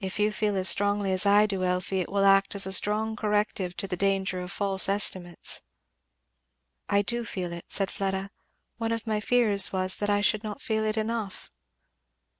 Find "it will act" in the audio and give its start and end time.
2.00-2.56